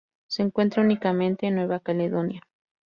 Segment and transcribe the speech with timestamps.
[0.27, 2.41] Se encuentra únicamente en Nueva Caledonia.